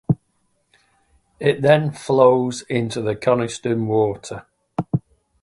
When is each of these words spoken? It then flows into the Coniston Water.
It 1.39 1.61
then 1.61 1.91
flows 1.91 2.63
into 2.63 3.03
the 3.03 3.15
Coniston 3.15 3.85
Water. 3.85 4.47